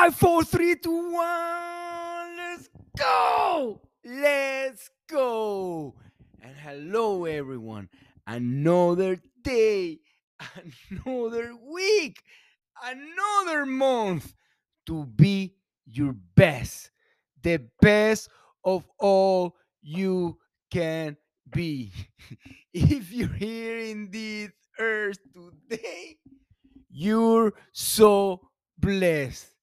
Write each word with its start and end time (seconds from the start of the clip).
Five, 0.00 0.14
four, 0.14 0.44
three, 0.44 0.76
two, 0.76 1.12
one. 1.12 2.36
Let's 2.38 2.70
go. 2.96 3.82
Let's 4.02 4.88
go. 5.06 5.94
And 6.40 6.56
hello, 6.56 7.26
everyone. 7.26 7.90
Another 8.26 9.18
day, 9.44 9.98
another 10.90 11.54
week, 11.70 12.22
another 12.82 13.66
month 13.66 14.32
to 14.86 15.04
be 15.04 15.56
your 15.84 16.14
best, 16.34 16.92
the 17.42 17.60
best 17.82 18.30
of 18.64 18.88
all 18.98 19.54
you 19.82 20.38
can 20.70 21.14
be. 21.52 21.92
if 22.72 23.12
you're 23.12 23.28
here 23.28 23.80
in 23.80 24.10
this 24.10 24.50
earth 24.78 25.18
today, 25.34 26.16
you're 26.88 27.52
so 27.72 28.48
blessed. 28.78 29.59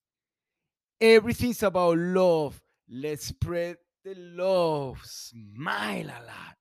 Everything's 0.99 1.61
about 1.63 1.97
love. 1.97 2.61
Let's 2.89 3.25
spread 3.25 3.77
the 4.03 4.15
love. 4.15 4.99
Smile 5.03 6.07
a 6.07 6.21
lot. 6.25 6.55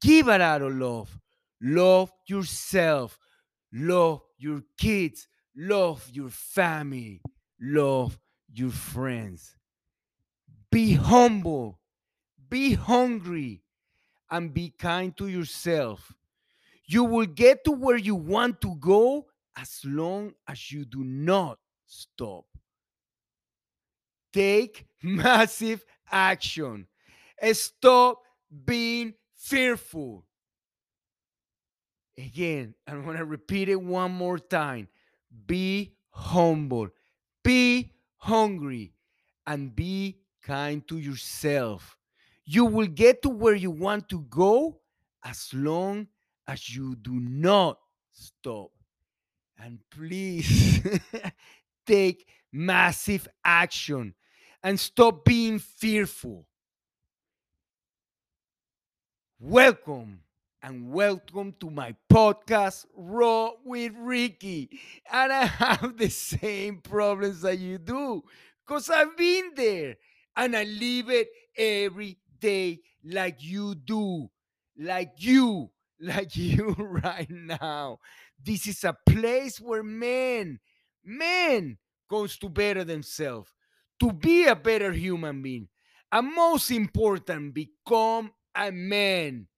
Give 0.00 0.28
a 0.28 0.38
lot 0.38 0.62
of 0.62 0.74
love. 0.74 1.20
Love 1.60 2.12
yourself. 2.26 3.18
Love 3.72 4.22
your 4.38 4.62
kids. 4.76 5.28
Love 5.56 6.08
your 6.12 6.30
family. 6.30 7.20
Love 7.60 8.18
your 8.52 8.70
friends. 8.70 9.56
Be 10.70 10.94
humble. 10.94 11.78
Be 12.48 12.74
hungry. 12.74 13.62
And 14.30 14.52
be 14.52 14.70
kind 14.76 15.16
to 15.18 15.28
yourself. 15.28 16.12
You 16.86 17.04
will 17.04 17.26
get 17.26 17.64
to 17.64 17.70
where 17.70 17.96
you 17.96 18.16
want 18.16 18.60
to 18.62 18.74
go 18.76 19.26
as 19.56 19.80
long 19.84 20.34
as 20.48 20.72
you 20.72 20.84
do 20.84 21.04
not 21.04 21.58
stop. 21.86 22.44
Take 24.34 24.86
massive 25.00 25.84
action. 26.10 26.88
Stop 27.52 28.22
being 28.64 29.14
fearful. 29.36 30.26
Again, 32.18 32.74
I'm 32.84 33.04
going 33.04 33.16
to 33.16 33.24
repeat 33.24 33.68
it 33.68 33.80
one 33.80 34.10
more 34.10 34.40
time. 34.40 34.88
Be 35.46 35.94
humble, 36.10 36.88
be 37.44 37.92
hungry, 38.16 38.92
and 39.46 39.74
be 39.74 40.18
kind 40.42 40.86
to 40.88 40.98
yourself. 40.98 41.96
You 42.44 42.64
will 42.64 42.88
get 42.88 43.22
to 43.22 43.28
where 43.28 43.54
you 43.54 43.70
want 43.70 44.08
to 44.08 44.20
go 44.22 44.80
as 45.24 45.48
long 45.54 46.08
as 46.48 46.74
you 46.74 46.96
do 46.96 47.12
not 47.14 47.78
stop. 48.10 48.72
And 49.60 49.78
please 49.90 50.88
take 51.86 52.26
massive 52.52 53.28
action 53.44 54.14
and 54.64 54.80
stop 54.80 55.26
being 55.26 55.58
fearful. 55.58 56.46
Welcome 59.38 60.20
and 60.62 60.90
welcome 60.90 61.54
to 61.60 61.68
my 61.70 61.94
podcast, 62.10 62.86
Raw 62.96 63.50
with 63.62 63.92
Ricky. 63.94 64.70
And 65.12 65.30
I 65.30 65.44
have 65.44 65.98
the 65.98 66.08
same 66.08 66.78
problems 66.78 67.42
that 67.42 67.58
you 67.58 67.76
do 67.76 68.24
because 68.66 68.88
I've 68.88 69.14
been 69.18 69.50
there 69.54 69.96
and 70.34 70.56
I 70.56 70.64
live 70.64 71.10
it 71.10 71.28
every 71.58 72.16
day 72.40 72.80
like 73.04 73.36
you 73.40 73.74
do, 73.74 74.30
like 74.78 75.12
you, 75.18 75.70
like 76.00 76.34
you 76.36 76.74
right 76.78 77.30
now. 77.30 77.98
This 78.42 78.66
is 78.66 78.82
a 78.82 78.96
place 79.06 79.60
where 79.60 79.82
men, 79.82 80.58
men 81.04 81.76
goes 82.08 82.38
to 82.38 82.48
better 82.48 82.84
themselves, 82.84 83.50
to 84.00 84.12
be 84.12 84.46
a 84.46 84.56
better 84.56 84.92
human 84.92 85.42
being. 85.42 85.68
And 86.12 86.34
most 86.34 86.70
important, 86.70 87.54
become 87.54 88.32
a 88.54 88.70
man. 88.70 89.48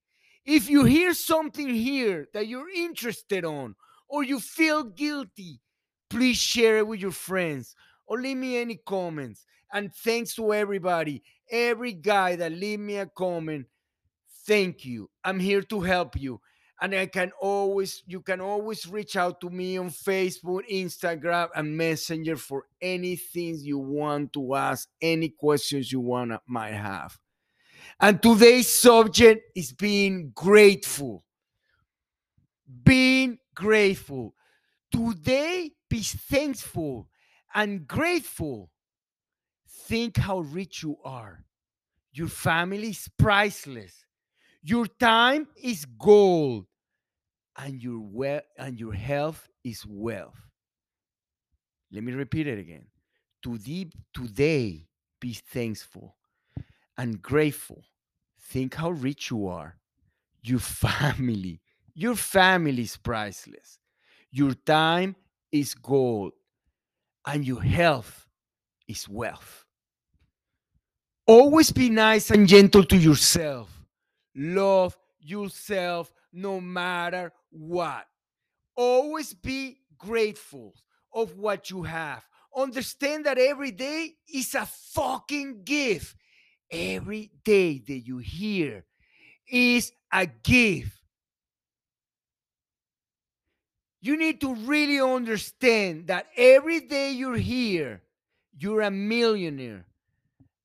If 0.44 0.70
you 0.70 0.84
hear 0.84 1.12
something 1.12 1.68
here 1.68 2.28
that 2.32 2.46
you're 2.46 2.70
interested 2.70 3.44
on 3.44 3.74
or 4.08 4.22
you 4.22 4.40
feel 4.40 4.84
guilty, 4.84 5.60
please 6.08 6.36
share 6.36 6.78
it 6.78 6.86
with 6.86 7.00
your 7.00 7.10
friends 7.10 7.74
or 8.06 8.20
leave 8.20 8.36
me 8.36 8.56
any 8.56 8.76
comments. 8.76 9.44
And 9.72 9.92
thanks 9.92 10.34
to 10.36 10.54
everybody, 10.54 11.22
every 11.50 11.92
guy 11.92 12.36
that 12.36 12.52
leave 12.52 12.80
me 12.80 12.96
a 12.96 13.06
comment. 13.06 13.66
Thank 14.46 14.84
you. 14.84 15.10
I'm 15.24 15.40
here 15.40 15.62
to 15.62 15.80
help 15.80 16.14
you. 16.18 16.40
And 16.80 16.94
I 16.94 17.06
can 17.06 17.32
always, 17.40 18.02
you 18.06 18.20
can 18.20 18.40
always 18.40 18.86
reach 18.86 19.16
out 19.16 19.40
to 19.40 19.50
me 19.50 19.78
on 19.78 19.88
Facebook, 19.88 20.60
Instagram, 20.70 21.48
and 21.54 21.76
Messenger 21.76 22.36
for 22.36 22.64
anything 22.82 23.58
you 23.60 23.78
want 23.78 24.34
to 24.34 24.54
ask, 24.54 24.88
any 25.00 25.30
questions 25.30 25.90
you 25.90 26.00
want 26.00 26.32
might 26.46 26.74
have. 26.74 27.18
And 27.98 28.22
today's 28.22 28.68
subject 28.68 29.50
is 29.56 29.72
being 29.72 30.32
grateful. 30.34 31.24
Being 32.84 33.38
grateful. 33.54 34.34
Today, 34.92 35.70
be 35.88 36.00
thankful 36.00 37.08
and 37.54 37.86
grateful. 37.86 38.70
Think 39.68 40.18
how 40.18 40.40
rich 40.40 40.82
you 40.82 40.96
are. 41.04 41.44
Your 42.12 42.28
family 42.28 42.90
is 42.90 43.08
priceless. 43.18 44.05
Your 44.66 44.86
time 44.88 45.46
is 45.62 45.84
gold. 45.84 46.66
And 47.56 47.80
your 47.80 48.00
we- 48.00 48.40
and 48.58 48.80
your 48.80 48.94
health 48.94 49.48
is 49.62 49.86
wealth. 49.86 50.40
Let 51.92 52.02
me 52.02 52.12
repeat 52.12 52.48
it 52.48 52.58
again. 52.58 52.86
Today, 53.42 53.90
today 54.12 54.88
be 55.20 55.34
thankful 55.34 56.16
and 56.98 57.22
grateful. 57.22 57.84
Think 58.40 58.74
how 58.74 58.90
rich 58.90 59.30
you 59.30 59.46
are. 59.46 59.78
Your 60.42 60.58
family, 60.86 61.60
your 61.94 62.16
family 62.16 62.82
is 62.82 62.96
priceless. 62.96 63.78
Your 64.32 64.54
time 64.54 65.14
is 65.52 65.74
gold, 65.74 66.32
and 67.24 67.46
your 67.46 67.62
health 67.62 68.26
is 68.88 69.08
wealth. 69.08 69.64
Always 71.24 71.70
be 71.70 71.88
nice 71.88 72.32
and 72.32 72.48
gentle 72.48 72.82
to 72.84 72.96
yourself. 72.96 73.75
Love 74.36 74.96
yourself 75.18 76.12
no 76.32 76.60
matter 76.60 77.32
what. 77.50 78.06
Always 78.76 79.32
be 79.32 79.78
grateful 79.96 80.74
of 81.12 81.36
what 81.38 81.70
you 81.70 81.82
have. 81.82 82.22
Understand 82.54 83.24
that 83.26 83.38
every 83.38 83.70
day 83.70 84.14
is 84.32 84.54
a 84.54 84.66
fucking 84.66 85.64
gift 85.64 86.14
every 86.70 87.30
day 87.44 87.78
that 87.78 88.06
you 88.06 88.18
hear 88.18 88.84
is 89.48 89.92
a 90.12 90.26
gift. 90.26 90.92
You 94.00 94.16
need 94.16 94.40
to 94.42 94.54
really 94.54 95.00
understand 95.00 96.08
that 96.08 96.26
every 96.36 96.80
day 96.80 97.12
you're 97.12 97.36
here, 97.36 98.02
you're 98.56 98.82
a 98.82 98.90
millionaire. 98.90 99.84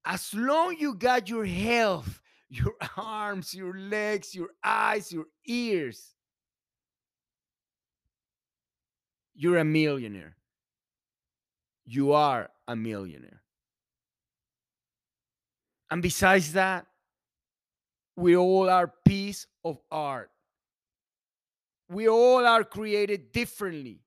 As 0.06 0.34
long 0.34 0.76
you 0.78 0.96
got 0.96 1.30
your 1.30 1.46
health, 1.46 2.21
your 2.52 2.74
arms, 2.98 3.54
your 3.56 3.74
legs, 3.74 4.36
your 4.36 4.50
eyes, 4.64 5.12
your 5.12 5.26
ears, 5.46 6.14
you're 9.34 9.58
a 9.58 9.64
millionaire. 9.64 10.36
You 11.86 12.12
are 12.12 12.50
a 12.68 12.76
millionaire. 12.76 13.42
And 15.90 16.02
besides 16.02 16.54
that, 16.54 16.86
we 18.16 18.36
all 18.36 18.70
are 18.70 18.94
piece 19.06 19.48
of 19.64 19.80
art. 19.90 20.30
We 21.90 22.08
all 22.08 22.46
are 22.46 22.64
created 22.64 23.32
differently. 23.32 24.02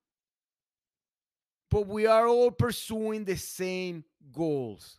But 1.71 1.89
we 1.89 2.07
are 2.07 2.29
all 2.29 2.51
pursuing 2.51 3.25
the 3.25 3.37
same 3.37 4.05
goals. 4.33 4.99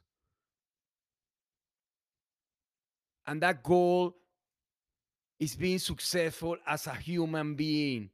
And 3.27 3.41
that 3.41 3.63
goal 3.63 4.15
is 5.39 5.55
being 5.55 5.79
successful 5.79 6.57
as 6.65 6.87
a 6.87 6.93
human 6.93 7.55
being. 7.55 8.09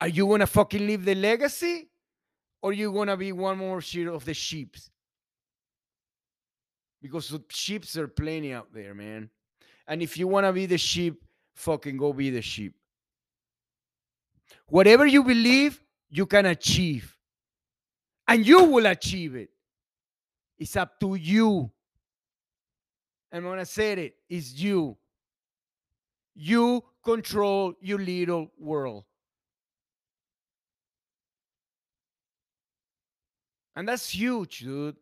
Are 0.00 0.08
you 0.08 0.26
gonna 0.26 0.46
fucking 0.46 0.86
leave 0.86 1.04
the 1.04 1.14
legacy? 1.14 1.88
Or 2.62 2.72
you 2.72 2.92
gonna 2.92 3.16
be 3.16 3.32
one 3.32 3.58
more 3.58 3.80
sheet 3.80 4.08
of 4.08 4.24
the 4.24 4.34
sheeps? 4.34 4.90
because 7.00 7.28
the 7.28 7.42
sheeps 7.48 7.96
are 7.96 8.08
plenty 8.08 8.52
out 8.52 8.72
there, 8.72 8.94
man. 8.94 9.30
And 9.86 10.02
if 10.02 10.18
you 10.18 10.28
want 10.28 10.46
to 10.46 10.52
be 10.52 10.66
the 10.66 10.78
sheep, 10.78 11.22
fucking 11.54 11.96
go 11.96 12.12
be 12.12 12.30
the 12.30 12.42
sheep. 12.42 12.74
Whatever 14.66 15.06
you 15.06 15.24
believe, 15.24 15.80
you 16.10 16.26
can 16.26 16.46
achieve. 16.46 17.16
And 18.26 18.46
you 18.46 18.64
will 18.64 18.86
achieve 18.86 19.34
it. 19.34 19.50
It's 20.58 20.76
up 20.76 20.98
to 21.00 21.14
you. 21.14 21.70
And 23.30 23.44
when 23.44 23.58
I 23.58 23.64
said 23.64 23.98
it, 23.98 24.16
it's 24.28 24.54
you. 24.54 24.96
You 26.34 26.82
control 27.04 27.74
your 27.80 27.98
little 27.98 28.50
world. 28.58 29.04
And 33.76 33.86
that's 33.88 34.08
huge, 34.08 34.60
dude. 34.60 34.96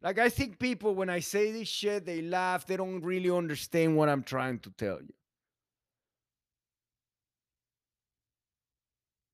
Like, 0.00 0.18
I 0.18 0.28
think 0.28 0.58
people, 0.58 0.94
when 0.94 1.10
I 1.10 1.20
say 1.20 1.50
this 1.50 1.68
shit, 1.68 2.04
they 2.04 2.22
laugh. 2.22 2.66
They 2.66 2.76
don't 2.76 3.02
really 3.02 3.30
understand 3.30 3.96
what 3.96 4.08
I'm 4.08 4.22
trying 4.22 4.58
to 4.60 4.70
tell 4.70 5.00
you. 5.00 5.14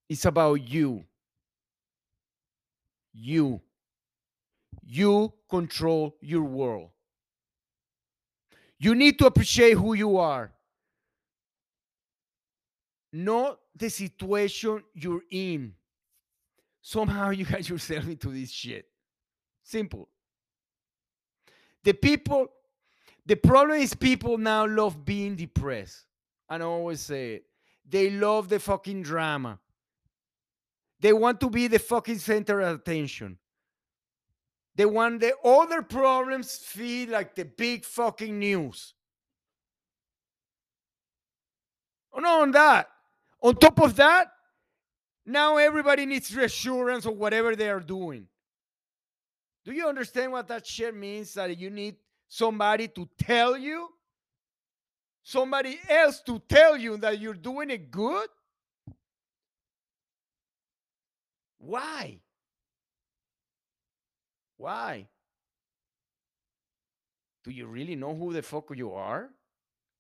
It's 0.08 0.24
about 0.24 0.54
you. 0.68 1.04
You. 3.12 3.60
You 4.82 5.32
control 5.48 6.16
your 6.20 6.42
world. 6.42 6.90
You 8.80 8.94
need 8.94 9.18
to 9.18 9.26
appreciate 9.26 9.74
who 9.74 9.92
you 9.92 10.16
are, 10.16 10.50
not 13.12 13.60
the 13.76 13.90
situation 13.90 14.82
you're 14.94 15.22
in. 15.30 15.74
Somehow 16.80 17.28
you 17.38 17.44
got 17.44 17.68
yourself 17.68 18.06
into 18.06 18.30
this 18.30 18.50
shit. 18.50 18.86
Simple. 19.62 20.08
The 21.84 21.92
people, 21.92 22.48
the 23.26 23.36
problem 23.36 23.80
is 23.80 23.94
people 23.94 24.38
now 24.38 24.66
love 24.66 25.04
being 25.04 25.36
depressed. 25.36 26.06
And 26.48 26.62
I 26.62 26.66
always 26.66 27.00
say 27.00 27.34
it. 27.34 27.44
They 27.88 28.10
love 28.10 28.48
the 28.48 28.58
fucking 28.58 29.02
drama. 29.02 29.58
They 31.00 31.12
want 31.12 31.38
to 31.40 31.50
be 31.50 31.66
the 31.66 31.78
fucking 31.78 32.18
center 32.18 32.60
of 32.60 32.80
attention. 32.80 33.38
They 34.76 34.86
want 34.86 35.20
the 35.20 35.36
other 35.44 35.82
problems 35.82 36.56
feel 36.56 37.10
like 37.10 37.34
the 37.34 37.44
big 37.44 37.84
fucking 37.84 38.38
news. 38.38 38.94
Oh, 42.12 42.20
no, 42.20 42.42
on 42.42 42.50
that. 42.52 42.88
On 43.42 43.54
top 43.54 43.80
of 43.80 43.96
that, 43.96 44.32
now 45.26 45.56
everybody 45.56 46.06
needs 46.06 46.34
reassurance 46.34 47.06
of 47.06 47.16
whatever 47.16 47.54
they 47.54 47.70
are 47.70 47.80
doing. 47.80 48.26
Do 49.64 49.72
you 49.72 49.86
understand 49.86 50.32
what 50.32 50.48
that 50.48 50.66
shit 50.66 50.94
means? 50.94 51.34
That 51.34 51.56
you 51.58 51.70
need 51.70 51.96
somebody 52.28 52.88
to 52.88 53.08
tell 53.18 53.56
you, 53.56 53.88
somebody 55.22 55.78
else 55.88 56.20
to 56.22 56.40
tell 56.48 56.76
you 56.76 56.96
that 56.98 57.20
you're 57.20 57.34
doing 57.34 57.70
it 57.70 57.90
good? 57.90 58.28
Why? 61.58 62.20
Why? 64.60 65.08
Do 67.44 67.50
you 67.50 67.66
really 67.66 67.96
know 67.96 68.14
who 68.14 68.34
the 68.34 68.42
fuck 68.42 68.66
you 68.76 68.92
are? 68.92 69.30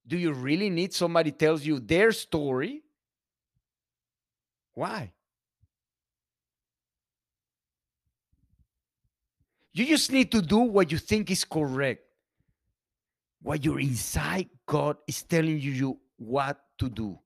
Do 0.06 0.18
you 0.18 0.34
really 0.34 0.68
need 0.68 0.92
somebody 0.92 1.32
tells 1.32 1.64
you 1.64 1.80
their 1.80 2.12
story? 2.12 2.82
Why? 4.74 5.12
You 9.72 9.86
just 9.86 10.12
need 10.12 10.30
to 10.32 10.42
do 10.42 10.58
what 10.58 10.92
you 10.92 10.98
think 10.98 11.30
is 11.30 11.42
correct. 11.42 12.02
What 13.40 13.64
your 13.64 13.80
inside 13.80 14.50
God 14.66 14.98
is 15.08 15.22
telling 15.22 15.58
you 15.58 15.98
what 16.18 16.60
to 16.80 16.90
do. 16.90 17.18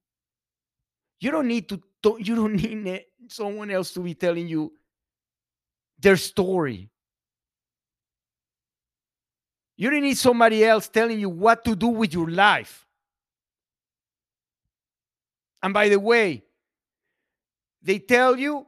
You 1.18 1.32
don't 1.32 1.48
need 1.48 1.68
to 1.68 1.82
you 2.20 2.36
don't 2.36 2.54
need 2.54 3.06
someone 3.26 3.72
else 3.72 3.92
to 3.94 4.00
be 4.00 4.14
telling 4.14 4.46
you 4.46 4.72
their 5.98 6.16
story. 6.16 6.90
You 9.76 9.90
don't 9.90 10.02
need 10.02 10.16
somebody 10.16 10.64
else 10.64 10.88
telling 10.88 11.18
you 11.18 11.28
what 11.28 11.64
to 11.64 11.74
do 11.74 11.88
with 11.88 12.14
your 12.14 12.30
life. 12.30 12.86
And 15.62 15.74
by 15.74 15.88
the 15.88 15.98
way, 15.98 16.44
they 17.82 17.98
tell 17.98 18.38
you 18.38 18.66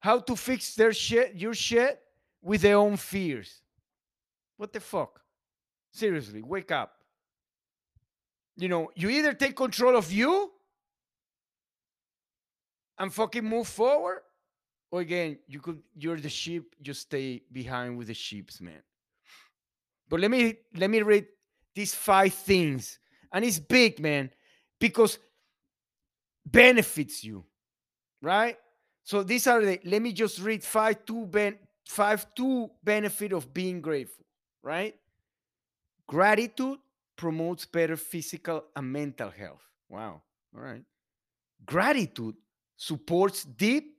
how 0.00 0.20
to 0.20 0.36
fix 0.36 0.74
their 0.74 0.92
shit, 0.92 1.34
your 1.34 1.54
shit 1.54 2.00
with 2.40 2.62
their 2.62 2.76
own 2.76 2.96
fears. 2.96 3.62
What 4.56 4.72
the 4.72 4.80
fuck? 4.80 5.20
Seriously, 5.90 6.42
wake 6.42 6.70
up. 6.70 6.94
You 8.56 8.68
know, 8.68 8.90
you 8.94 9.08
either 9.10 9.34
take 9.34 9.56
control 9.56 9.96
of 9.96 10.10
you 10.12 10.50
and 12.98 13.12
fucking 13.12 13.44
move 13.44 13.68
forward, 13.68 14.20
or 14.90 15.00
again, 15.00 15.38
you 15.46 15.60
could 15.60 15.82
you're 15.94 16.20
the 16.20 16.28
sheep, 16.28 16.74
just 16.82 17.02
stay 17.02 17.42
behind 17.52 17.98
with 17.98 18.08
the 18.08 18.14
sheeps, 18.14 18.60
man. 18.60 18.82
But 20.08 20.20
let 20.20 20.30
me 20.30 20.56
let 20.76 20.90
me 20.90 21.02
read 21.02 21.26
these 21.74 21.94
five 21.94 22.34
things. 22.34 22.98
And 23.32 23.44
it's 23.44 23.58
big, 23.58 24.00
man, 24.00 24.30
because 24.78 25.18
benefits 26.46 27.22
you, 27.22 27.44
right? 28.22 28.56
So 29.04 29.22
these 29.22 29.46
are 29.46 29.60
the 29.60 29.80
let 29.84 30.00
me 30.00 30.12
just 30.12 30.40
read 30.40 30.64
five 30.64 31.04
two 31.04 31.26
ben 31.26 31.58
five 31.86 32.26
two 32.34 32.70
benefit 32.82 33.32
of 33.32 33.52
being 33.52 33.80
grateful, 33.80 34.24
right? 34.62 34.94
Gratitude 36.06 36.78
promotes 37.16 37.66
better 37.66 37.96
physical 37.96 38.64
and 38.74 38.90
mental 38.90 39.30
health. 39.30 39.62
Wow. 39.90 40.22
All 40.54 40.62
right. 40.62 40.82
Gratitude 41.66 42.36
supports 42.76 43.44
deep, 43.44 43.97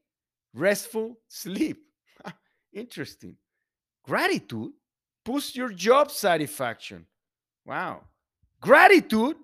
restful 0.59 1.17
sleep. 1.27 1.77
Ah, 2.25 2.35
interesting. 2.73 3.37
Gratitude 4.03 4.73
boosts 5.23 5.55
your 5.55 5.69
job 5.69 6.11
satisfaction. 6.11 7.05
Wow. 7.65 8.01
Gratitude 8.59 9.37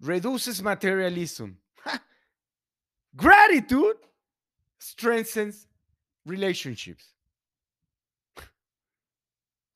reduces 0.00 0.60
materialism. 0.60 1.58
Gratitude 3.16 3.96
strengthens 4.80 5.68
relationships. 6.24 7.04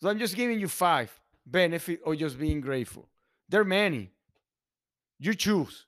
So 0.00 0.08
I'm 0.08 0.18
just 0.18 0.34
giving 0.34 0.58
you 0.58 0.66
five 0.66 1.12
benefit 1.46 2.00
of 2.04 2.16
just 2.18 2.38
being 2.38 2.60
grateful. 2.60 3.08
There 3.48 3.60
are 3.60 3.64
many. 3.64 4.10
You 5.20 5.34
choose. 5.34 5.86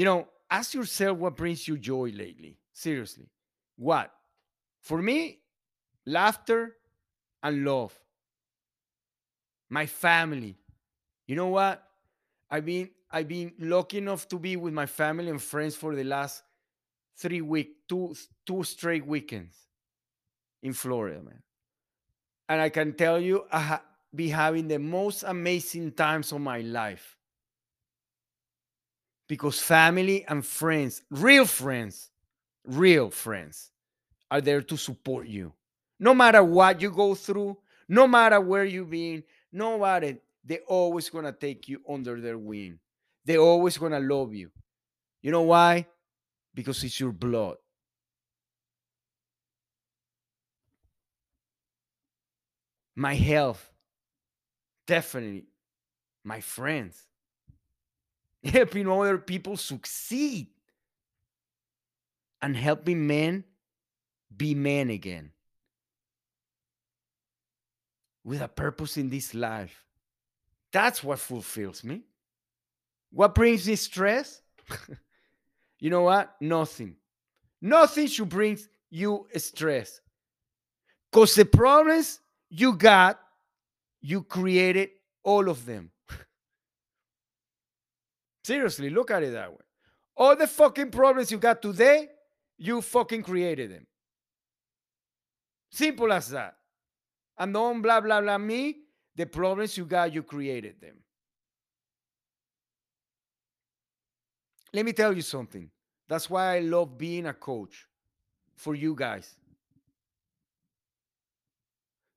You 0.00 0.06
know, 0.06 0.28
ask 0.50 0.72
yourself 0.72 1.18
what 1.18 1.36
brings 1.36 1.68
you 1.68 1.76
joy 1.76 2.10
lately. 2.16 2.56
Seriously. 2.72 3.28
What? 3.76 4.10
For 4.80 4.96
me, 5.02 5.40
laughter 6.06 6.76
and 7.42 7.66
love. 7.66 7.92
My 9.68 9.84
family. 9.84 10.56
You 11.26 11.36
know 11.36 11.48
what? 11.48 11.86
I've 12.50 12.64
been 12.64 12.88
I've 13.10 13.28
been 13.28 13.52
lucky 13.58 13.98
enough 13.98 14.26
to 14.28 14.38
be 14.38 14.56
with 14.56 14.72
my 14.72 14.86
family 14.86 15.28
and 15.28 15.42
friends 15.42 15.76
for 15.76 15.94
the 15.94 16.04
last 16.04 16.44
three 17.18 17.42
week, 17.42 17.86
two 17.86 18.16
two 18.46 18.64
straight 18.64 19.06
weekends 19.06 19.54
in 20.62 20.72
Florida, 20.72 21.20
man. 21.22 21.42
And 22.48 22.62
I 22.62 22.70
can 22.70 22.94
tell 22.94 23.20
you, 23.20 23.44
I 23.52 23.60
ha- 23.60 23.84
be 24.14 24.30
having 24.30 24.66
the 24.66 24.78
most 24.78 25.24
amazing 25.24 25.92
times 25.92 26.32
of 26.32 26.40
my 26.40 26.60
life 26.60 27.19
because 29.30 29.60
family 29.60 30.24
and 30.26 30.44
friends, 30.44 31.02
real 31.08 31.44
friends, 31.44 32.10
real 32.64 33.10
friends, 33.10 33.70
are 34.28 34.40
there 34.40 34.60
to 34.60 34.76
support 34.76 35.28
you. 35.28 35.52
No 36.00 36.14
matter 36.14 36.42
what 36.42 36.82
you 36.82 36.90
go 36.90 37.14
through, 37.14 37.56
no 37.88 38.08
matter 38.08 38.40
where 38.40 38.64
you've 38.64 38.90
been, 38.90 39.22
no 39.52 39.78
matter, 39.78 40.16
they're 40.44 40.66
always 40.66 41.08
gonna 41.10 41.30
take 41.30 41.68
you 41.68 41.80
under 41.88 42.20
their 42.20 42.38
wing. 42.38 42.80
They're 43.24 43.38
always 43.38 43.78
gonna 43.78 44.00
love 44.00 44.34
you. 44.34 44.50
You 45.22 45.30
know 45.30 45.42
why? 45.42 45.86
Because 46.52 46.82
it's 46.82 46.98
your 46.98 47.12
blood. 47.12 47.56
my 52.96 53.14
health, 53.14 53.70
definitely 54.88 55.46
my 56.24 56.40
friends, 56.40 57.06
helping 58.44 58.88
other 58.88 59.18
people 59.18 59.56
succeed, 59.56 60.48
and 62.42 62.56
helping 62.56 63.06
men 63.06 63.44
be 64.34 64.54
men 64.54 64.90
again 64.90 65.30
with 68.24 68.40
a 68.40 68.48
purpose 68.48 68.96
in 68.96 69.10
this 69.10 69.34
life. 69.34 69.84
That's 70.72 71.02
what 71.02 71.18
fulfills 71.18 71.82
me. 71.82 72.02
What 73.12 73.34
brings 73.34 73.66
me 73.66 73.76
stress? 73.76 74.40
you 75.80 75.90
know 75.90 76.02
what? 76.02 76.36
Nothing. 76.40 76.96
Nothing 77.60 78.06
should 78.06 78.28
bring 78.28 78.58
you 78.88 79.26
stress. 79.36 80.00
Because 81.10 81.34
the 81.34 81.44
problems 81.44 82.20
you 82.48 82.74
got, 82.74 83.20
you 84.00 84.22
created 84.22 84.90
all 85.24 85.48
of 85.48 85.66
them. 85.66 85.90
Seriously, 88.42 88.90
look 88.90 89.10
at 89.10 89.22
it 89.22 89.32
that 89.32 89.50
way. 89.50 89.58
All 90.16 90.36
the 90.36 90.46
fucking 90.46 90.90
problems 90.90 91.30
you 91.30 91.38
got 91.38 91.62
today, 91.62 92.08
you 92.58 92.80
fucking 92.82 93.22
created 93.22 93.70
them. 93.70 93.86
Simple 95.70 96.12
as 96.12 96.30
that. 96.30 96.56
And 97.38 97.54
don't 97.54 97.80
blah, 97.80 98.00
blah, 98.00 98.20
blah 98.20 98.38
me. 98.38 98.76
The 99.16 99.26
problems 99.26 99.76
you 99.76 99.84
got, 99.84 100.12
you 100.12 100.22
created 100.22 100.80
them. 100.80 100.96
let 104.72 104.84
me 104.84 104.92
tell 104.92 105.14
you 105.14 105.22
something. 105.22 105.70
That's 106.08 106.28
why 106.28 106.56
I 106.56 106.58
love 106.60 106.96
being 106.98 107.26
a 107.26 107.34
coach 107.34 107.86
for 108.56 108.74
you 108.74 108.94
guys. 108.94 109.34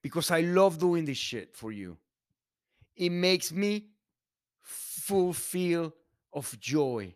Because 0.01 0.31
I 0.31 0.41
love 0.41 0.77
doing 0.77 1.05
this 1.05 1.17
shit 1.17 1.55
for 1.55 1.71
you. 1.71 1.97
It 2.95 3.11
makes 3.11 3.51
me 3.51 3.87
fulfill 4.61 5.93
of 6.33 6.57
joy 6.59 7.13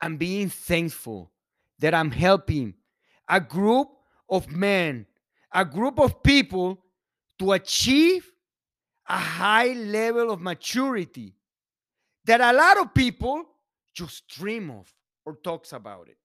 and 0.00 0.18
being 0.18 0.48
thankful 0.48 1.30
that 1.78 1.94
I'm 1.94 2.10
helping 2.10 2.74
a 3.28 3.40
group 3.40 3.88
of 4.28 4.50
men, 4.50 5.06
a 5.52 5.64
group 5.64 5.98
of 5.98 6.22
people 6.22 6.82
to 7.38 7.52
achieve 7.52 8.30
a 9.08 9.16
high 9.16 9.72
level 9.72 10.30
of 10.30 10.40
maturity 10.40 11.34
that 12.24 12.40
a 12.40 12.52
lot 12.52 12.78
of 12.78 12.94
people 12.94 13.44
just 13.92 14.26
dream 14.28 14.70
of 14.70 14.92
or 15.24 15.36
talks 15.36 15.72
about 15.72 16.08
it. 16.08 16.16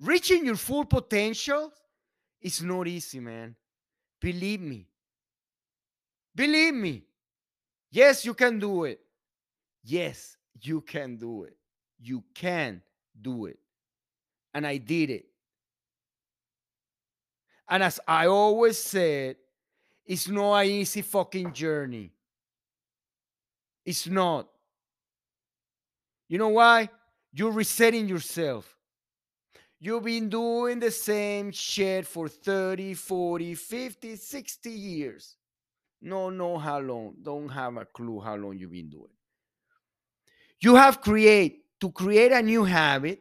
Reaching 0.00 0.46
your 0.46 0.56
full 0.56 0.84
potential 0.84 1.72
is 2.40 2.62
not 2.62 2.86
easy, 2.86 3.20
man. 3.20 3.56
Believe 4.20 4.60
me. 4.60 4.86
Believe 6.34 6.74
me. 6.74 7.02
Yes, 7.90 8.24
you 8.24 8.34
can 8.34 8.58
do 8.58 8.84
it. 8.84 9.00
Yes, 9.88 10.36
you 10.60 10.82
can 10.82 11.16
do 11.16 11.44
it. 11.44 11.56
You 11.98 12.22
can 12.34 12.82
do 13.18 13.46
it. 13.46 13.58
And 14.52 14.66
I 14.66 14.76
did 14.76 15.08
it. 15.08 15.24
And 17.66 17.82
as 17.82 17.98
I 18.06 18.26
always 18.26 18.76
said, 18.76 19.36
it's 20.04 20.28
not 20.28 20.58
an 20.58 20.66
easy 20.66 21.00
fucking 21.00 21.54
journey. 21.54 22.12
It's 23.86 24.06
not. 24.06 24.48
You 26.28 26.36
know 26.36 26.48
why? 26.48 26.90
You're 27.32 27.52
resetting 27.52 28.08
yourself. 28.08 28.76
You've 29.80 30.04
been 30.04 30.28
doing 30.28 30.80
the 30.80 30.90
same 30.90 31.50
shit 31.50 32.06
for 32.06 32.28
30, 32.28 32.92
40, 32.92 33.54
50, 33.54 34.16
60 34.16 34.70
years. 34.70 35.36
No, 36.02 36.28
no, 36.28 36.58
how 36.58 36.78
long. 36.78 37.14
Don't 37.22 37.48
have 37.48 37.78
a 37.78 37.86
clue 37.86 38.20
how 38.20 38.36
long 38.36 38.58
you've 38.58 38.72
been 38.72 38.90
doing. 38.90 39.17
You 40.60 40.74
have 40.74 41.00
create 41.00 41.64
to 41.80 41.90
create 41.90 42.32
a 42.32 42.42
new 42.42 42.64
habit. 42.64 43.20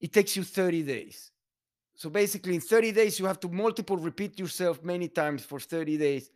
It 0.00 0.12
takes 0.12 0.34
you 0.36 0.44
30 0.44 0.82
days. 0.82 1.30
So 1.94 2.08
basically, 2.08 2.54
in 2.54 2.62
30 2.62 2.92
days, 2.92 3.18
you 3.18 3.26
have 3.26 3.38
to 3.40 3.48
multiple 3.48 3.98
repeat 3.98 4.38
yourself 4.38 4.82
many 4.82 5.08
times 5.08 5.44
for 5.44 5.60
30 5.60 5.98
days 5.98 6.30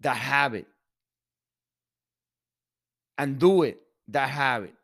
that 0.00 0.16
habit 0.16 0.66
and 3.18 3.38
do 3.38 3.62
it 3.62 3.80
that 4.08 4.30
habit. 4.30 4.74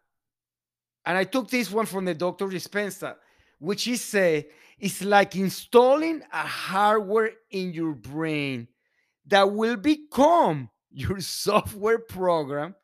And 1.07 1.17
I 1.17 1.25
took 1.25 1.49
this 1.49 1.71
one 1.71 1.87
from 1.87 2.05
the 2.05 2.15
Dr. 2.15 2.49
Dispenza, 2.49 3.17
which 3.59 3.85
he 3.85 3.97
said 3.97 4.45
it's 4.79 5.03
like 5.03 5.35
installing 5.37 6.23
a 6.31 6.47
hardware 6.47 7.31
in 7.51 7.73
your 7.73 7.95
brain 7.95 8.69
that 9.29 9.53
will 9.53 9.77
become 9.77 10.71
your 10.91 11.21
software 11.21 11.99
program 11.99 12.75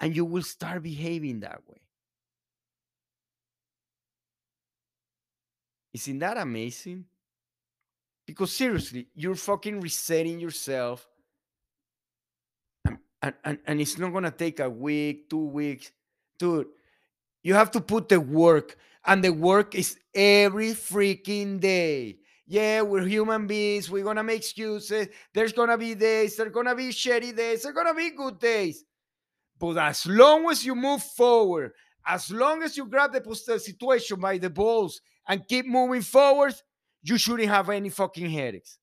and 0.00 0.14
you 0.14 0.24
will 0.24 0.42
start 0.42 0.82
behaving 0.82 1.40
that 1.40 1.60
way. 1.68 1.80
Isn't 5.92 6.18
that 6.18 6.36
amazing? 6.36 7.04
Because 8.26 8.52
seriously, 8.52 9.06
you're 9.14 9.36
fucking 9.36 9.80
resetting 9.80 10.40
yourself. 10.40 11.06
And, 12.84 13.34
and, 13.44 13.58
and, 13.66 13.80
it's 13.80 13.96
not 13.96 14.12
going 14.12 14.24
to 14.24 14.30
take 14.30 14.60
a 14.60 14.68
week, 14.68 15.30
two 15.30 15.46
weeks. 15.46 15.92
Dude, 16.38 16.66
you 17.42 17.54
have 17.54 17.70
to 17.70 17.80
put 17.80 18.08
the 18.08 18.20
work, 18.20 18.76
and 19.06 19.24
the 19.24 19.32
work 19.32 19.74
is 19.74 19.98
every 20.14 20.70
freaking 20.70 21.60
day. 21.60 22.18
Yeah, 22.46 22.82
we're 22.82 23.06
human 23.06 23.46
beings. 23.46 23.90
We're 23.90 24.04
to 24.16 24.22
make 24.22 24.38
excuses. 24.38 25.08
There's 25.32 25.52
to 25.54 25.78
be 25.78 25.94
days. 25.94 26.36
There's 26.36 26.52
to 26.52 26.74
be 26.74 26.88
shitty 26.90 27.34
days. 27.34 27.62
There's 27.62 27.74
to 27.74 27.94
be 27.94 28.10
good 28.10 28.38
days. 28.38 28.84
But 29.58 29.78
as 29.78 30.04
long 30.06 30.50
as 30.50 30.64
you 30.64 30.74
move 30.74 31.02
forward, 31.02 31.72
as 32.06 32.30
long 32.30 32.62
as 32.62 32.76
you 32.76 32.84
grab 32.86 33.12
the 33.12 33.58
situation 33.58 34.20
by 34.20 34.36
the 34.36 34.50
balls 34.50 35.00
and 35.26 35.46
keep 35.48 35.66
moving 35.66 36.02
forward, 36.02 36.54
you 37.02 37.16
shouldn't 37.16 37.48
have 37.48 37.70
any 37.70 37.88
fucking 37.88 38.30
headaches. 38.30 38.78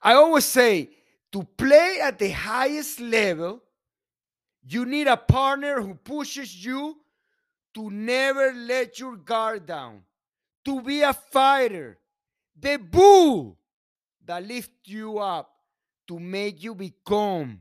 I 0.00 0.14
always 0.14 0.44
say 0.44 0.90
to 1.32 1.42
play 1.42 1.98
at 2.02 2.18
the 2.18 2.30
highest 2.30 3.00
level, 3.00 3.62
you 4.64 4.84
need 4.84 5.08
a 5.08 5.16
partner 5.16 5.80
who 5.80 5.94
pushes 5.94 6.64
you 6.64 6.96
to 7.74 7.90
never 7.90 8.52
let 8.52 8.98
your 8.98 9.16
guard 9.16 9.66
down, 9.66 10.02
to 10.64 10.80
be 10.80 11.02
a 11.02 11.12
fighter, 11.12 11.98
the 12.58 12.76
bull 12.78 13.58
that 14.24 14.46
lifts 14.46 14.70
you 14.84 15.18
up 15.18 15.50
to 16.08 16.18
make 16.18 16.62
you 16.62 16.74
become 16.74 17.60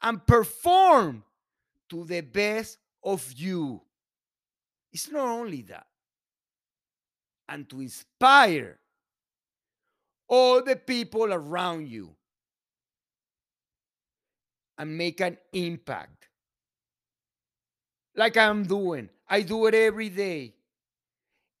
and 0.00 0.26
perform 0.26 1.22
to 1.88 2.04
the 2.04 2.20
best 2.20 2.78
of 3.04 3.32
you. 3.32 3.80
It's 4.92 5.10
not 5.10 5.28
only 5.28 5.62
that, 5.62 5.86
and 7.48 7.68
to 7.70 7.80
inspire 7.80 8.78
all 10.28 10.62
the 10.62 10.76
people 10.76 11.32
around 11.32 11.88
you 11.88 12.14
and 14.78 14.96
make 14.96 15.20
an 15.20 15.36
impact. 15.52 16.28
Like 18.16 18.36
I'm 18.36 18.64
doing. 18.64 19.08
I 19.28 19.42
do 19.42 19.66
it 19.66 19.74
every 19.74 20.08
day. 20.08 20.54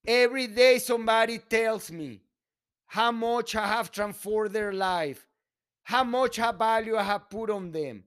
Every 0.06 0.48
day 0.48 0.78
somebody 0.78 1.38
tells 1.38 1.90
me 1.90 2.20
how 2.86 3.12
much 3.12 3.54
I 3.54 3.66
have 3.66 3.92
transformed 3.92 4.52
their 4.52 4.72
life, 4.72 5.26
how 5.84 6.04
much 6.04 6.36
value 6.36 6.96
I 6.96 7.02
have 7.04 7.30
put 7.30 7.50
on 7.50 7.70
them, 7.70 8.04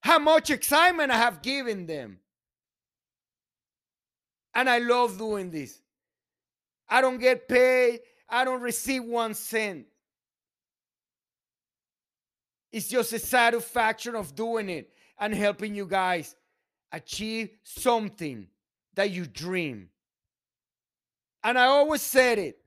how 0.00 0.18
much 0.18 0.50
excitement 0.50 1.12
I 1.12 1.16
have 1.16 1.42
given 1.42 1.86
them. 1.86 2.18
And 4.54 4.68
I 4.68 4.78
love 4.78 5.16
doing 5.16 5.50
this. 5.50 5.80
I 6.88 7.00
don't 7.00 7.18
get 7.18 7.48
paid. 7.48 8.00
I 8.28 8.44
don't 8.44 8.60
receive 8.60 9.04
one 9.04 9.34
cent. 9.34 9.86
It's 12.72 12.88
just 12.88 13.12
a 13.12 13.18
satisfaction 13.18 14.14
of 14.14 14.34
doing 14.34 14.68
it 14.68 14.90
and 15.18 15.32
helping 15.32 15.74
you 15.74 15.86
guys 15.86 16.34
achieve 16.92 17.50
something 17.62 18.48
that 18.94 19.10
you 19.10 19.26
dream. 19.26 19.90
And 21.48 21.58
I 21.58 21.64
always 21.64 22.02
said 22.02 22.38
it. 22.38 22.58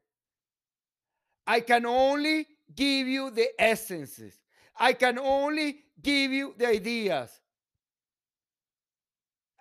I 1.45 1.59
can 1.59 1.85
only 1.85 2.47
give 2.73 3.07
you 3.07 3.29
the 3.29 3.49
essences. 3.59 4.33
I 4.75 4.93
can 4.93 5.19
only 5.19 5.81
give 6.01 6.31
you 6.31 6.55
the 6.57 6.65
ideas. 6.65 7.29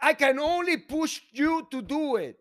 I 0.00 0.14
can 0.14 0.38
only 0.38 0.78
push 0.78 1.20
you 1.32 1.68
to 1.70 1.82
do 1.82 2.16
it. 2.16 2.38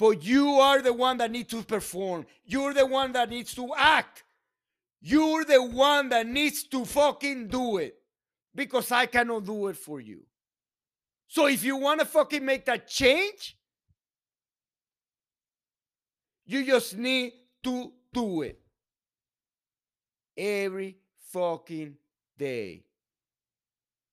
But 0.00 0.24
you 0.24 0.48
are 0.58 0.82
the 0.82 0.92
one 0.92 1.18
that 1.18 1.30
needs 1.30 1.50
to 1.50 1.62
perform. 1.62 2.26
You're 2.44 2.74
the 2.74 2.84
one 2.84 3.12
that 3.12 3.30
needs 3.30 3.54
to 3.54 3.72
act. 3.76 4.24
You're 5.00 5.44
the 5.44 5.62
one 5.62 6.08
that 6.08 6.26
needs 6.26 6.64
to 6.64 6.84
fucking 6.84 7.46
do 7.46 7.76
it. 7.76 7.94
Because 8.52 8.90
I 8.90 9.06
cannot 9.06 9.44
do 9.44 9.68
it 9.68 9.76
for 9.76 10.00
you. 10.00 10.24
So 11.28 11.46
if 11.46 11.62
you 11.62 11.76
want 11.76 12.00
to 12.00 12.06
fucking 12.06 12.44
make 12.44 12.64
that 12.64 12.88
change, 12.88 13.56
you 16.46 16.64
just 16.64 16.96
need 16.96 17.32
to 17.62 17.92
do 18.12 18.42
it. 18.42 18.60
Every 20.36 20.98
fucking 21.32 21.96
day. 22.38 22.84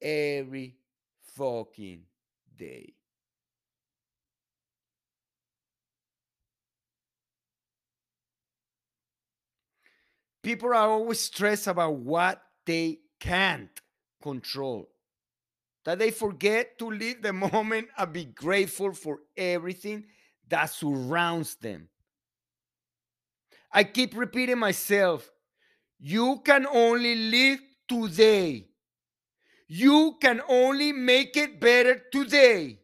Every 0.01 0.75
fucking 1.35 2.03
day. 2.57 2.93
People 10.43 10.69
are 10.69 10.73
always 10.75 11.19
stressed 11.19 11.67
about 11.67 11.95
what 11.97 12.41
they 12.65 12.99
can't 13.19 13.69
control. 14.21 14.89
That 15.85 15.99
they 15.99 16.11
forget 16.11 16.79
to 16.79 16.89
live 16.89 17.21
the 17.21 17.33
moment 17.53 17.89
and 17.97 18.13
be 18.13 18.25
grateful 18.25 18.93
for 18.93 19.19
everything 19.37 20.05
that 20.49 20.65
surrounds 20.67 21.55
them. 21.55 21.89
I 23.73 23.83
keep 23.83 24.15
repeating 24.15 24.59
myself 24.59 25.29
you 26.03 26.41
can 26.43 26.65
only 26.65 27.15
live 27.15 27.59
today. 27.87 28.67
You 29.67 30.17
can 30.19 30.41
only 30.49 30.91
make 30.91 31.37
it 31.37 31.59
better 31.61 32.01
today. 32.11 32.79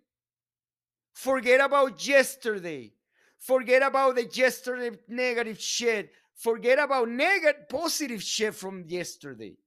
Forget 1.13 1.59
about 1.59 2.07
yesterday. 2.07 2.93
Forget 3.39 3.81
about 3.81 4.15
the 4.15 4.25
yesterday 4.31 4.95
negative 5.07 5.59
shit. 5.59 6.11
Forget 6.35 6.77
about 6.77 7.09
negative 7.09 7.67
positive 7.67 8.21
shit 8.21 8.53
from 8.53 8.85
yesterday. 8.87 9.57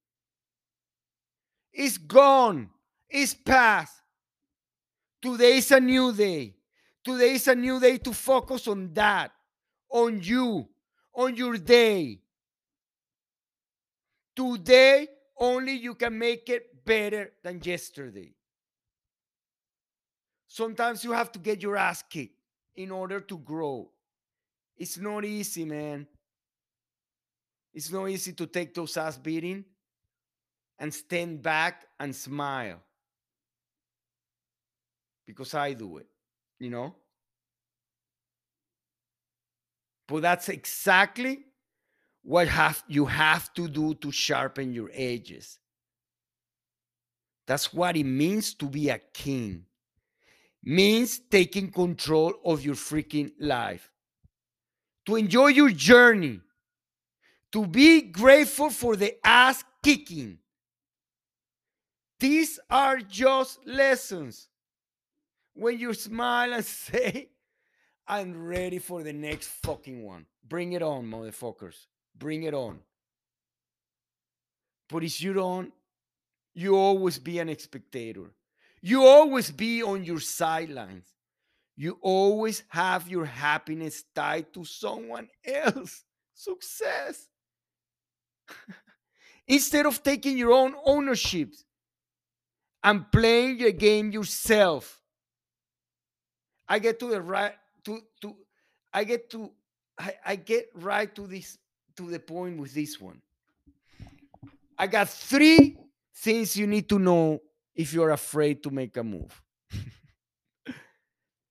It's 1.73 1.99
gone. 1.99 2.71
It's 3.09 3.35
past. 3.35 3.95
Today 5.21 5.57
is 5.57 5.73
a 5.73 5.81
new 5.81 6.12
day. 6.12 6.55
Today 7.03 7.35
is 7.35 7.49
a 7.49 7.55
new 7.57 7.81
day 7.81 7.99
to 7.99 8.12
focus 8.12 8.69
on 8.69 8.93
that, 8.95 9.33
on 9.91 10.23
you, 10.23 10.69
on 11.21 11.37
your 11.37 11.59
day. 11.59 12.19
Today, 14.35 15.09
only 15.39 15.73
you 15.73 15.95
can 15.95 16.19
make 16.19 16.49
it 16.49 16.85
better 16.85 17.33
than 17.43 17.61
yesterday. 17.62 18.33
Sometimes 20.47 21.05
you 21.05 21.12
have 21.12 21.31
to 21.33 21.39
get 21.39 21.62
your 21.62 21.77
ass 21.77 22.03
kicked 22.09 22.41
in 22.75 22.91
order 22.91 23.21
to 23.21 23.37
grow. 23.39 23.91
It's 24.79 24.97
not 24.97 25.27
easy, 25.27 25.67
man. 25.67 26.07
It's 27.75 27.93
not 27.93 28.07
easy 28.07 28.33
to 28.33 28.47
take 28.47 28.75
those 28.75 28.97
ass 28.97 29.19
beating 29.19 29.65
and 30.79 30.93
stand 30.93 31.43
back 31.43 31.85
and 31.99 32.17
smile. 32.17 32.81
Because 35.27 35.53
I 35.53 35.75
do 35.75 35.99
it, 35.99 36.07
you 36.59 36.71
know? 36.71 36.95
But 40.11 40.23
that's 40.23 40.49
exactly 40.49 41.45
what 42.25 42.49
have 42.49 42.83
you 42.88 43.05
have 43.07 43.55
to 43.55 43.69
do 43.69 43.95
to 43.95 44.11
sharpen 44.11 44.73
your 44.73 44.90
edges. 44.93 45.61
That's 47.47 47.73
what 47.73 47.97
it 47.97 48.02
means 48.02 48.55
to 48.55 48.67
be 48.67 48.88
a 48.88 48.99
king. 48.99 49.67
Means 50.64 51.21
taking 51.31 51.71
control 51.71 52.35
of 52.45 52.64
your 52.64 52.75
freaking 52.75 53.31
life. 53.38 53.88
To 55.07 55.14
enjoy 55.14 55.49
your 55.49 55.71
journey. 55.71 56.40
To 57.52 57.64
be 57.64 58.02
grateful 58.02 58.71
for 58.71 58.97
the 58.97 59.14
ass 59.25 59.62
kicking. 59.81 60.38
These 62.19 62.59
are 62.69 62.99
just 62.99 63.64
lessons. 63.64 64.49
When 65.55 65.79
you 65.79 65.95
smile 65.95 66.52
and 66.52 66.64
say, 66.64 67.30
I'm 68.11 68.45
ready 68.45 68.81
for 68.81 69.05
the 69.05 69.12
next 69.12 69.47
fucking 69.62 70.02
one. 70.02 70.26
Bring 70.43 70.73
it 70.73 70.83
on, 70.83 71.05
motherfuckers. 71.09 71.87
Bring 72.19 72.43
it 72.43 72.55
on. 72.55 72.81
But 74.88 75.05
if 75.05 75.23
you 75.23 75.33
don't, 75.33 75.73
you 76.52 76.76
always 76.76 77.21
be 77.21 77.38
an 77.38 77.57
spectator. 77.57 78.33
You 78.83 79.07
always 79.07 79.52
be 79.52 79.85
on 79.85 80.02
your 80.02 80.19
sidelines. 80.19 81.07
You 81.76 81.99
always 82.02 82.64
have 82.71 83.09
your 83.09 83.26
happiness 83.26 84.02
tied 84.12 84.52
to 84.55 84.64
someone 84.64 85.29
else. 85.45 86.02
Success. 86.35 87.29
Instead 89.47 89.87
of 89.87 90.02
taking 90.02 90.37
your 90.37 90.50
own 90.50 90.75
ownership 90.85 91.55
and 92.83 93.09
playing 93.12 93.59
the 93.59 93.71
game 93.71 94.11
yourself. 94.11 95.00
I 96.69 96.81
get 96.81 96.99
to 96.99 97.09
the 97.09 97.23
right 97.23 97.55
to 97.85 98.01
to 98.21 98.37
I 98.93 99.05
get 99.05 99.31
to 99.31 99.51
I, 99.99 100.15
I 100.25 100.37
get 100.37 100.71
right 100.75 101.15
to 101.15 101.27
this 101.27 101.59
to 101.97 102.11
the 102.11 102.19
point 102.19 102.59
with 102.59 102.75
this 102.75 103.01
one. 103.01 103.21
I 104.79 104.87
got 104.87 105.09
three 105.09 105.77
things 106.15 106.57
you 106.57 106.67
need 106.67 106.89
to 106.89 106.99
know 106.99 107.41
if 107.75 107.93
you're 107.93 108.11
afraid 108.11 108.63
to 108.63 108.71
make 108.71 108.97
a 108.97 109.05
move. 109.05 109.43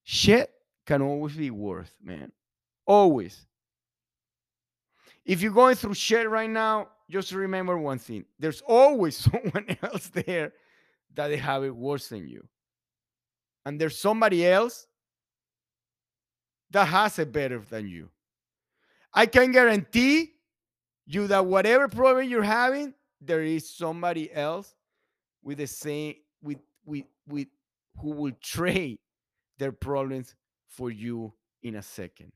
Shit 0.03 0.51
can 0.85 1.01
always 1.01 1.35
be 1.35 1.51
worth, 1.51 1.91
man. 2.01 2.31
Always. 2.85 3.45
If 5.25 5.41
you're 5.41 5.51
going 5.51 5.75
through 5.75 5.93
shit 5.93 6.27
right 6.27 6.49
now, 6.49 6.87
just 7.09 7.31
remember 7.31 7.77
one 7.77 7.99
thing 7.99 8.25
there's 8.39 8.61
always 8.61 9.15
someone 9.31 9.77
else 9.83 10.07
there 10.07 10.53
that 11.13 11.27
they 11.27 11.37
have 11.37 11.63
it 11.63 11.75
worse 11.75 12.07
than 12.07 12.27
you. 12.27 12.47
And 13.65 13.79
there's 13.79 13.97
somebody 13.97 14.47
else 14.47 14.87
that 16.71 16.85
has 16.85 17.19
it 17.19 17.31
better 17.31 17.59
than 17.59 17.87
you. 17.87 18.09
I 19.13 19.25
can 19.25 19.51
guarantee 19.51 20.33
you 21.05 21.27
that 21.27 21.45
whatever 21.45 21.87
problem 21.87 22.29
you're 22.29 22.43
having, 22.43 22.93
there 23.21 23.41
is 23.41 23.69
somebody 23.69 24.31
else 24.31 24.75
with 25.43 25.57
the 25.57 25.67
same 25.67 26.15
with 26.41 26.59
with 26.85 27.05
with 27.27 27.47
who 27.97 28.11
will 28.11 28.31
trade 28.41 28.99
their 29.57 29.71
problems 29.71 30.35
for 30.67 30.91
you 30.91 31.33
in 31.63 31.75
a 31.75 31.81
second. 31.81 32.31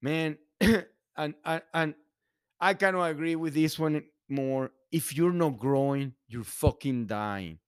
Man, 0.00 0.38
and 0.60 1.34
and, 1.44 1.62
and 1.74 1.94
I 2.60 2.74
cannot 2.74 3.04
agree 3.04 3.36
with 3.36 3.54
this 3.54 3.78
one 3.78 4.02
more. 4.28 4.70
If 4.90 5.14
you're 5.14 5.32
not 5.32 5.58
growing, 5.58 6.14
you're 6.28 6.44
fucking 6.44 7.06
dying. 7.06 7.58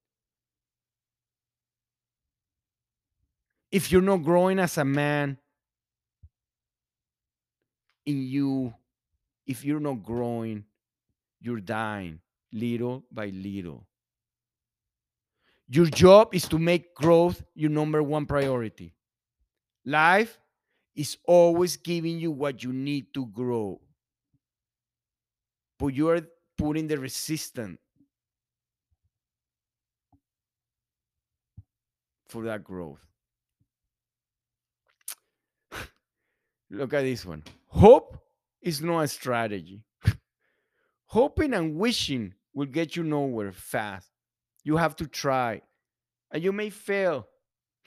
If 3.71 3.93
you're 3.93 4.03
not 4.03 4.19
growing 4.19 4.59
as 4.59 4.79
a 4.79 4.85
man, 4.85 5.39
in 8.07 8.23
you, 8.23 8.75
if 9.47 9.65
you're 9.65 9.81
not 9.81 10.03
growing, 10.03 10.65
you're 11.41 11.61
dying 11.61 12.21
little 12.53 13.05
by 13.11 13.27
little. 13.27 13.87
Your 15.69 15.87
job 15.87 16.35
is 16.35 16.49
to 16.49 16.59
make 16.59 16.95
growth 16.95 17.43
your 17.55 17.71
number 17.71 18.03
one 18.03 18.27
priority. 18.27 18.93
Life 19.85 20.39
is 20.97 21.17
always 21.27 21.77
giving 21.77 22.19
you 22.19 22.33
what 22.33 22.65
you 22.65 22.73
need 22.73 23.15
to 23.15 23.27
grow. 23.27 23.81
But 25.79 25.89
you 25.89 26.09
are 26.09 26.21
putting 26.59 26.89
the 26.89 26.99
resistance 26.99 27.79
for 32.29 32.45
that 32.45 32.65
growth. 32.65 33.10
Look 36.71 36.95
at 36.95 37.03
this 37.03 37.27
one. 37.27 37.43
Hope 37.67 38.17
is 38.63 38.81
not 38.81 39.01
a 39.01 39.09
strategy. 39.09 39.83
Hoping 41.07 41.55
and 41.55 41.77
wishing 41.77 42.35
will 42.55 42.67
get 42.67 42.97
you 42.97 43.03
nowhere 43.03 43.53
fast. 43.53 44.11
You 44.63 44.77
have 44.77 44.95
to 44.97 45.07
try. 45.07 45.63
And 46.31 46.43
you 46.43 46.53
may 46.53 46.71
fail. 46.71 47.27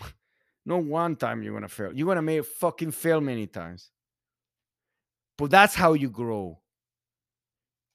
no 0.66 0.78
one 0.78 1.16
time 1.16 1.44
you're 1.44 1.54
gonna 1.54 1.70
fail. 1.70 1.94
You're 1.94 2.08
gonna 2.08 2.22
make 2.22 2.46
fucking 2.46 2.92
fail 2.92 3.22
many 3.22 3.48
times. 3.48 3.90
But 5.38 5.52
that's 5.52 5.76
how 5.76 5.94
you 5.94 6.10
grow. 6.10 6.60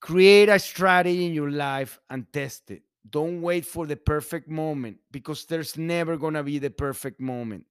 Create 0.01 0.49
a 0.49 0.59
strategy 0.59 1.27
in 1.27 1.35
your 1.35 1.51
life 1.51 1.99
and 2.09 2.33
test 2.33 2.71
it. 2.71 2.83
Don't 3.09 3.43
wait 3.43 3.67
for 3.67 3.87
the 3.87 3.97
perfect 3.97 4.49
moment 4.49 4.99
because 5.11 5.45
there's 5.45 5.77
never 5.77 6.17
gonna 6.17 6.43
be 6.43 6.59
the 6.59 6.71
perfect 6.71 7.21
moment. 7.21 7.67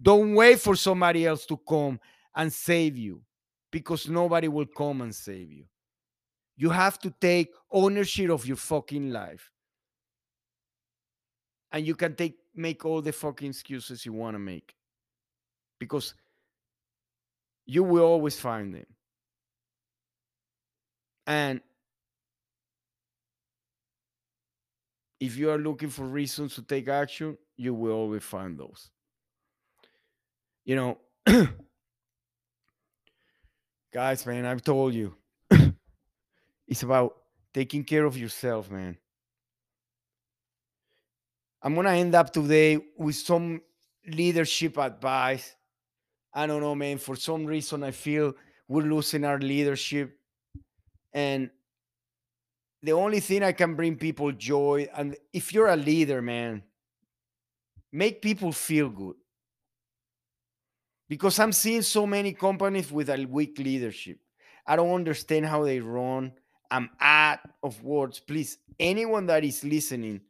Don't 0.00 0.34
wait 0.34 0.60
for 0.60 0.76
somebody 0.76 1.26
else 1.26 1.46
to 1.46 1.56
come 1.56 1.98
and 2.34 2.52
save 2.52 2.96
you 2.96 3.22
because 3.70 4.08
nobody 4.08 4.48
will 4.48 4.66
come 4.66 5.00
and 5.00 5.14
save 5.14 5.52
you. 5.52 5.64
You 6.56 6.70
have 6.70 6.98
to 7.00 7.14
take 7.20 7.52
ownership 7.70 8.30
of 8.30 8.46
your 8.46 8.56
fucking 8.56 9.10
life. 9.10 9.50
And 11.70 11.86
you 11.86 11.94
can 11.94 12.14
take 12.14 12.36
make 12.54 12.84
all 12.84 13.02
the 13.02 13.12
fucking 13.12 13.50
excuses 13.50 14.04
you 14.04 14.12
want 14.12 14.34
to 14.34 14.38
make. 14.38 14.74
Because 15.78 16.14
you 17.66 17.84
will 17.84 18.04
always 18.04 18.38
find 18.40 18.74
them. 18.74 18.86
And 21.26 21.60
if 25.20 25.36
you 25.36 25.50
are 25.50 25.58
looking 25.58 25.90
for 25.90 26.04
reasons 26.04 26.54
to 26.54 26.62
take 26.62 26.88
action, 26.88 27.36
you 27.56 27.74
will 27.74 27.92
always 27.92 28.22
find 28.22 28.58
those. 28.58 28.90
You 30.64 30.76
know, 30.76 30.98
guys, 33.92 34.26
man, 34.26 34.44
I've 34.44 34.62
told 34.62 34.94
you 34.94 35.14
it's 36.68 36.82
about 36.82 37.16
taking 37.54 37.84
care 37.84 38.04
of 38.04 38.16
yourself, 38.16 38.70
man. 38.70 38.96
I'm 41.62 41.74
gonna 41.74 41.92
end 41.92 42.14
up 42.14 42.32
today 42.32 42.78
with 42.96 43.16
some 43.16 43.62
leadership 44.06 44.78
advice. 44.78 45.54
I 46.32 46.46
don't 46.46 46.60
know, 46.60 46.74
man. 46.74 46.98
For 46.98 47.16
some 47.16 47.46
reason, 47.46 47.82
I 47.82 47.90
feel 47.90 48.34
we're 48.68 48.82
losing 48.82 49.24
our 49.24 49.38
leadership. 49.38 50.16
And 51.12 51.50
the 52.82 52.92
only 52.92 53.20
thing 53.20 53.42
I 53.42 53.52
can 53.52 53.74
bring 53.74 53.96
people 53.96 54.30
joy, 54.32 54.88
and 54.94 55.16
if 55.32 55.52
you're 55.52 55.68
a 55.68 55.76
leader, 55.76 56.22
man, 56.22 56.62
make 57.92 58.22
people 58.22 58.52
feel 58.52 58.88
good. 58.88 59.16
Because 61.08 61.38
I'm 61.38 61.52
seeing 61.52 61.82
so 61.82 62.06
many 62.06 62.32
companies 62.32 62.92
with 62.92 63.08
a 63.08 63.24
weak 63.24 63.58
leadership. 63.58 64.18
I 64.66 64.76
don't 64.76 64.94
understand 64.94 65.46
how 65.46 65.64
they 65.64 65.80
run. 65.80 66.32
I'm 66.70 66.90
out 67.00 67.40
of 67.62 67.82
words. 67.82 68.20
Please, 68.20 68.58
anyone 68.78 69.26
that 69.26 69.44
is 69.44 69.64
listening 69.64 70.20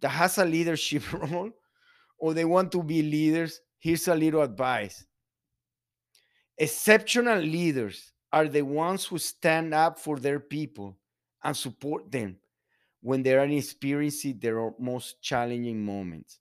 that 0.00 0.08
has 0.08 0.38
a 0.38 0.44
leadership 0.44 1.12
role 1.12 1.50
or 2.18 2.32
they 2.32 2.46
want 2.46 2.72
to 2.72 2.82
be 2.82 3.02
leaders, 3.02 3.60
here's 3.78 4.08
a 4.08 4.14
little 4.14 4.42
advice 4.42 5.04
exceptional 6.60 7.38
leaders 7.38 8.12
are 8.32 8.46
the 8.46 8.62
ones 8.62 9.06
who 9.06 9.18
stand 9.18 9.74
up 9.74 9.98
for 9.98 10.18
their 10.18 10.38
people 10.38 10.96
and 11.42 11.56
support 11.56 12.12
them 12.12 12.36
when 13.00 13.22
they 13.22 13.34
are 13.34 13.46
experiencing 13.46 14.38
their 14.38 14.70
most 14.78 15.22
challenging 15.22 15.82
moments. 15.82 16.38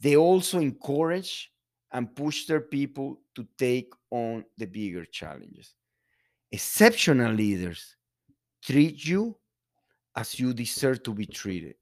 They 0.00 0.16
also 0.16 0.58
encourage 0.58 1.51
and 1.92 2.14
push 2.14 2.46
their 2.46 2.60
people 2.60 3.20
to 3.34 3.46
take 3.58 3.92
on 4.10 4.44
the 4.56 4.66
bigger 4.66 5.04
challenges. 5.04 5.74
Exceptional 6.50 7.32
leaders 7.32 7.96
treat 8.62 9.04
you 9.04 9.36
as 10.16 10.38
you 10.38 10.52
deserve 10.52 11.02
to 11.02 11.14
be 11.14 11.26
treated 11.26 11.74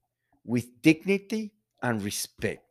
with 0.43 0.81
dignity 0.81 1.53
and 1.81 2.01
respect. 2.01 2.63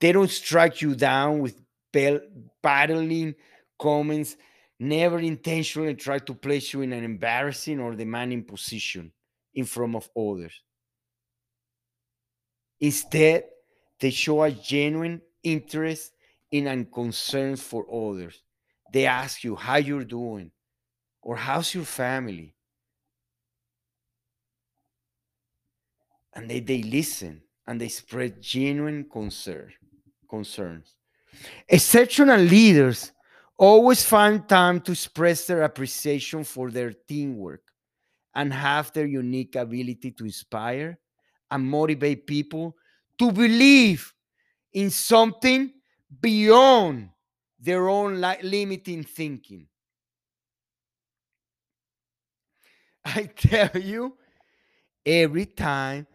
They 0.00 0.12
don't 0.12 0.30
strike 0.30 0.82
you 0.82 0.94
down 0.94 1.38
with 1.40 1.60
battling 2.62 3.34
comments, 3.78 4.36
never 4.78 5.18
intentionally 5.18 5.94
try 5.94 6.18
to 6.18 6.34
place 6.34 6.72
you 6.72 6.80
in 6.80 6.92
an 6.92 7.04
embarrassing 7.04 7.78
or 7.78 7.94
demanding 7.94 8.44
position 8.44 9.12
in 9.54 9.64
front 9.64 9.94
of 9.94 10.08
others. 10.16 10.60
Instead, 12.80 13.44
they 14.00 14.10
show 14.10 14.42
a 14.42 14.50
genuine 14.50 15.20
interest 15.42 16.12
in 16.50 16.66
and 16.66 16.92
concern 16.92 17.56
for 17.56 17.86
others. 17.90 18.42
They 18.92 19.06
ask 19.06 19.42
you 19.42 19.56
how 19.56 19.76
you're 19.76 20.04
doing 20.04 20.50
or 21.22 21.36
how's 21.36 21.74
your 21.74 21.84
family. 21.84 22.54
And 26.34 26.48
they, 26.48 26.60
they 26.60 26.82
listen 26.82 27.42
and 27.66 27.80
they 27.80 27.88
spread 27.88 28.40
genuine 28.40 29.06
concern, 29.10 29.72
concerns. 30.28 30.94
Exceptional 31.68 32.40
leaders 32.40 33.12
always 33.56 34.04
find 34.04 34.48
time 34.48 34.80
to 34.80 34.92
express 34.92 35.46
their 35.46 35.62
appreciation 35.62 36.44
for 36.44 36.70
their 36.70 36.92
teamwork 36.92 37.62
and 38.34 38.52
have 38.52 38.92
their 38.92 39.06
unique 39.06 39.56
ability 39.56 40.10
to 40.12 40.24
inspire 40.24 40.98
and 41.50 41.64
motivate 41.64 42.26
people 42.26 42.76
to 43.18 43.30
believe 43.30 44.11
in 44.72 44.90
something 44.90 45.72
beyond 46.20 47.10
their 47.60 47.88
own 47.88 48.20
li- 48.20 48.42
limiting 48.42 49.04
thinking. 49.04 49.66
I 53.04 53.24
tell 53.24 53.80
you, 53.80 54.16
every 55.04 55.46
time, 55.46 56.06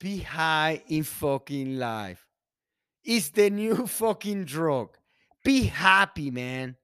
be 0.00 0.18
high 0.20 0.82
in 0.88 1.02
fucking 1.02 1.78
life. 1.78 2.26
It's 3.04 3.30
the 3.30 3.50
new 3.50 3.86
fucking 3.88 4.44
drug. 4.44 4.96
Be 5.44 5.64
happy, 5.64 6.30
man. 6.30 6.76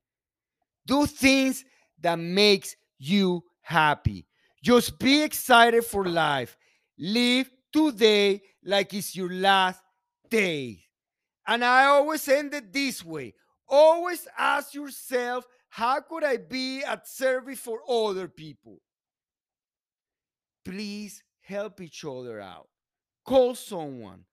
Do 0.86 1.06
things 1.06 1.64
that 2.00 2.18
makes 2.18 2.76
you 2.98 3.44
happy. 3.62 4.26
Just 4.62 4.98
be 4.98 5.22
excited 5.22 5.84
for 5.84 6.06
life. 6.06 6.56
Live 6.98 7.50
today 7.72 8.42
like 8.64 8.94
it's 8.94 9.16
your 9.16 9.30
last 9.30 9.82
day. 10.30 10.83
And 11.46 11.64
I 11.64 11.86
always 11.86 12.26
end 12.28 12.54
it 12.54 12.72
this 12.72 13.04
way. 13.04 13.34
Always 13.68 14.26
ask 14.38 14.74
yourself, 14.74 15.46
how 15.68 16.00
could 16.00 16.24
I 16.24 16.36
be 16.36 16.82
at 16.82 17.08
service 17.08 17.58
for 17.58 17.80
other 17.88 18.28
people? 18.28 18.80
Please 20.64 21.22
help 21.40 21.80
each 21.80 22.04
other 22.04 22.40
out. 22.40 22.68
Call 23.24 23.54
someone. 23.54 24.24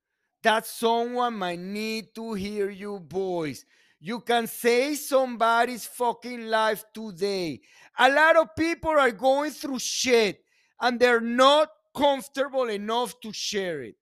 That 0.43 0.65
someone 0.65 1.35
might 1.35 1.59
need 1.59 2.15
to 2.15 2.33
hear 2.33 2.69
your 2.69 2.99
voice. 2.99 3.63
You 3.99 4.21
can 4.21 4.47
save 4.47 4.97
somebody's 4.97 5.85
fucking 5.85 6.47
life 6.47 6.83
today. 6.93 7.61
A 7.99 8.09
lot 8.09 8.35
of 8.35 8.55
people 8.55 8.89
are 8.89 9.11
going 9.11 9.51
through 9.51 9.77
shit 9.79 10.43
and 10.79 10.99
they're 10.99 11.21
not 11.21 11.69
comfortable 11.95 12.69
enough 12.69 13.19
to 13.21 13.31
share 13.31 13.83
it. 13.83 13.95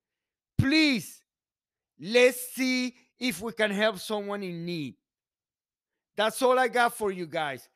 Please, 0.57 1.18
let's 1.99 2.53
see 2.53 2.95
if 3.19 3.41
we 3.41 3.51
can 3.51 3.71
help 3.71 3.99
someone 3.99 4.43
in 4.43 4.65
need. 4.65 4.95
That's 6.15 6.41
all 6.41 6.57
I 6.59 6.67
got 6.67 6.95
for 6.95 7.12
you 7.12 7.27
guys. 7.27 7.67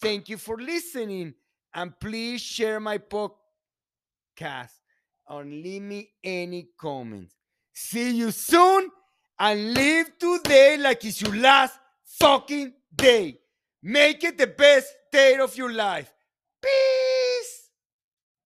Thank 0.00 0.28
you 0.28 0.38
for 0.38 0.56
listening 0.56 1.34
and 1.74 1.98
please 2.00 2.40
share 2.40 2.80
my 2.80 2.98
podcast 2.98 3.38
and 5.28 5.62
leave 5.62 5.82
me 5.82 6.10
any 6.24 6.68
comments. 6.78 7.34
See 7.72 8.16
you 8.16 8.30
soon 8.30 8.90
and 9.38 9.74
live 9.74 10.18
today 10.18 10.76
like 10.78 11.04
it's 11.04 11.22
your 11.22 11.36
last 11.36 11.78
fucking 12.18 12.72
day. 12.94 13.38
Make 13.82 14.24
it 14.24 14.36
the 14.36 14.46
best 14.46 14.94
day 15.12 15.36
of 15.36 15.56
your 15.56 15.72
life. 15.72 16.12
Peace. 16.62 17.09